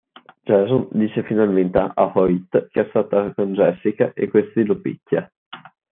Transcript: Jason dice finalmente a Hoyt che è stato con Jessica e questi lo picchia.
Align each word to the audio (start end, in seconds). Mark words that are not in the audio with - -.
Jason 0.47 0.87
dice 0.93 1.21
finalmente 1.21 1.77
a 1.77 1.93
Hoyt 2.15 2.69
che 2.71 2.81
è 2.81 2.89
stato 2.89 3.31
con 3.35 3.53
Jessica 3.53 4.13
e 4.15 4.29
questi 4.29 4.63
lo 4.65 4.81
picchia. 4.81 5.31